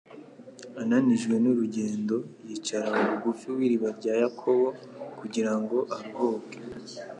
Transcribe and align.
Ananijwe 0.81 1.35
n’urugendo, 1.43 2.15
yicara 2.47 2.85
aho 2.91 3.01
bugufi 3.09 3.45
w’iriba 3.55 3.89
rya 3.99 4.13
Yakobo 4.21 4.67
kugira 5.19 5.51
ngo 5.59 5.77
aruhuke, 5.97 6.57